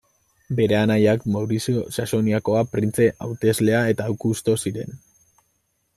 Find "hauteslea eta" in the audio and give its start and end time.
3.27-4.11